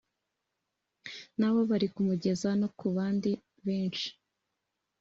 nabo 1.39 1.59
bari 1.69 1.87
kumugeza 1.93 2.49
no 2.59 2.67
ku 2.77 2.85
bandi 2.95 3.31
benshi 3.65 4.07